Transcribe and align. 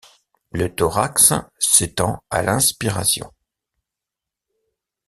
Le 0.51 0.73
thorax 0.73 1.31
s'étend 1.59 2.23
à 2.31 2.41
l'inspiration. 2.41 3.31